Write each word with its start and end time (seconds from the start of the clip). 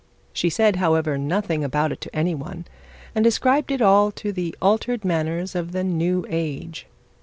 She 0.33 0.49
said, 0.49 0.77
however, 0.77 1.15
nothing 1.15 1.63
about 1.63 1.91
it 1.91 2.01
to 2.01 2.15
any 2.15 2.33
one, 2.33 2.65
and 3.13 3.23
ascribed 3.27 3.69
it 3.71 3.83
all 3.83 4.09
to 4.13 4.31
the 4.33 4.55
altered 4.59 5.05
manners 5.05 5.53
of 5.53 5.73
the 5.73 5.83
new 5.83 6.25
age. 6.27 6.87